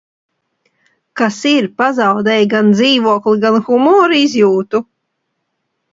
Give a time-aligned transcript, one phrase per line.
[1.21, 4.87] Kas ir, pazaudēji gan dzīvokli, gan humora izjūtu?